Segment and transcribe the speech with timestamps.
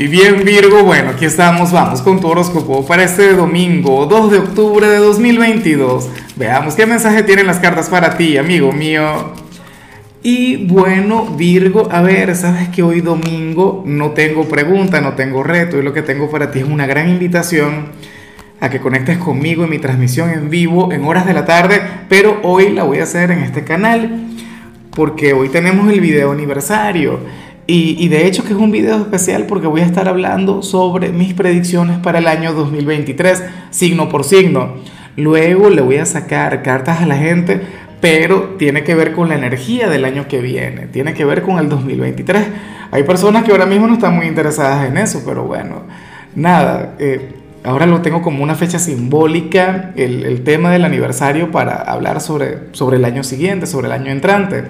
[0.00, 4.38] Y bien Virgo, bueno, aquí estamos, vamos con tu horóscopo para este domingo 2 de
[4.38, 6.08] octubre de 2022.
[6.36, 9.32] Veamos qué mensaje tienen las cartas para ti, amigo mío.
[10.22, 15.76] Y bueno, Virgo, a ver, sabes que hoy domingo no tengo pregunta, no tengo reto
[15.76, 17.86] y lo que tengo para ti es una gran invitación
[18.60, 22.38] a que conectes conmigo en mi transmisión en vivo en horas de la tarde, pero
[22.44, 24.28] hoy la voy a hacer en este canal
[24.94, 27.20] porque hoy tenemos el video aniversario.
[27.70, 31.34] Y, de hecho que es un video especial porque voy a estar hablando sobre mis
[31.34, 34.76] predicciones para el año 2023, signo por signo.
[35.16, 37.60] Luego le voy a sacar cartas a la gente,
[38.00, 41.58] pero tiene que ver con la energía del año que viene, tiene que ver con
[41.58, 42.46] el 2023.
[42.90, 45.82] Hay personas que ahora mismo no están muy interesadas en eso, pero bueno,
[46.34, 51.82] nada, eh, ahora lo tengo como una fecha simbólica, el, el, tema del aniversario para
[51.82, 54.64] hablar sobre, sobre el año siguiente, sobre el año entrante.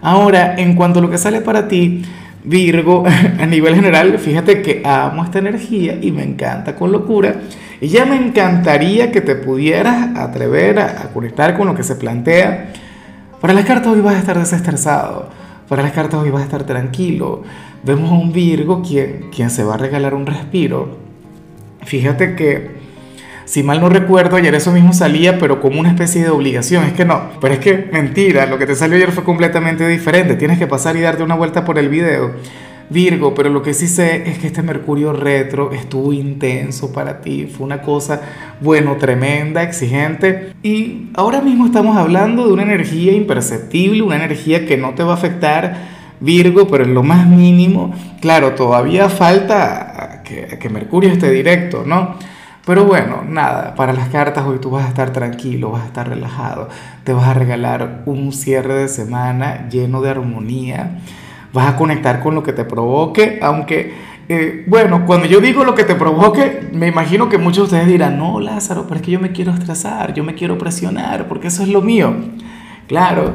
[0.00, 2.02] Ahora, en cuanto a lo que sale para ti,
[2.44, 3.04] Virgo,
[3.38, 7.36] a nivel general, fíjate que amo esta energía y me encanta con locura.
[7.80, 12.72] Y ya me encantaría que te pudieras atrever a, conectar con lo que se plantea.
[13.40, 15.30] Para las cartas hoy vas a estar desestresado.
[15.68, 17.42] Para las cartas hoy vas a estar tranquilo.
[17.82, 20.98] Vemos a un Virgo quien, quien se va a regalar un respiro.
[21.82, 22.79] Fíjate que
[23.50, 26.84] si mal no recuerdo, ayer eso mismo salía, pero como una especie de obligación.
[26.84, 30.36] Es que no, pero es que mentira, lo que te salió ayer fue completamente diferente.
[30.36, 32.30] Tienes que pasar y darte una vuelta por el video.
[32.90, 37.48] Virgo, pero lo que sí sé es que este Mercurio retro estuvo intenso para ti,
[37.52, 38.20] fue una cosa,
[38.60, 40.52] bueno, tremenda, exigente.
[40.62, 45.14] Y ahora mismo estamos hablando de una energía imperceptible, una energía que no te va
[45.14, 45.88] a afectar,
[46.20, 47.92] Virgo, pero en lo más mínimo.
[48.20, 52.14] Claro, todavía falta que, que Mercurio esté directo, ¿no?
[52.70, 56.08] Pero bueno, nada, para las cartas hoy tú vas a estar tranquilo, vas a estar
[56.08, 56.68] relajado,
[57.02, 61.00] te vas a regalar un cierre de semana lleno de armonía,
[61.52, 63.92] vas a conectar con lo que te provoque, aunque,
[64.28, 67.88] eh, bueno, cuando yo digo lo que te provoque, me imagino que muchos de ustedes
[67.88, 71.48] dirán, no, Lázaro, pero es que yo me quiero estresar, yo me quiero presionar, porque
[71.48, 72.14] eso es lo mío.
[72.86, 73.32] Claro,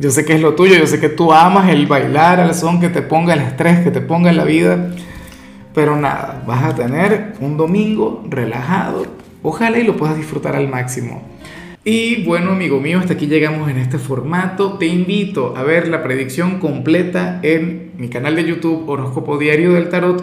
[0.00, 2.80] yo sé que es lo tuyo, yo sé que tú amas el bailar al son
[2.80, 4.78] que te ponga el estrés, que te ponga en la vida.
[5.78, 9.06] Pero nada, vas a tener un domingo relajado.
[9.44, 11.22] Ojalá y lo puedas disfrutar al máximo.
[11.84, 14.72] Y bueno, amigo mío, hasta aquí llegamos en este formato.
[14.72, 19.88] Te invito a ver la predicción completa en mi canal de YouTube Horóscopo Diario del
[19.88, 20.20] Tarot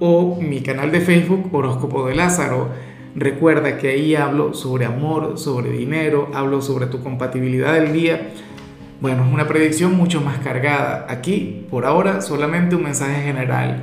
[0.00, 2.68] o mi canal de Facebook Horóscopo de Lázaro.
[3.16, 8.32] Recuerda que ahí hablo sobre amor, sobre dinero, hablo sobre tu compatibilidad del día.
[9.00, 11.06] Bueno, es una predicción mucho más cargada.
[11.08, 13.82] Aquí, por ahora, solamente un mensaje general